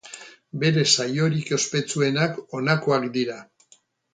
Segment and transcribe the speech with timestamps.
[0.61, 3.37] Bere saiorik ospetsuenak honakoak dira.